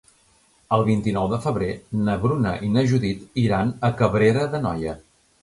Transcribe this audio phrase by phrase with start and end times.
[0.77, 1.67] El vint-i-nou de febrer
[2.07, 4.99] na Bruna i na Judit iran a Cabrera d'Anoia.